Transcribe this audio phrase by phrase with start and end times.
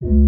[0.00, 0.27] you